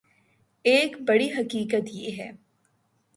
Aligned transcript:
ایک 0.65 0.95
بڑی 1.01 1.29
حقیقت 1.31 1.89
یہ 1.91 2.17
ہے 2.17 2.31